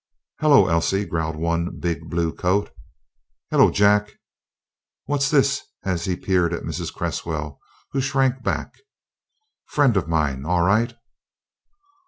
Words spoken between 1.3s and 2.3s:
one big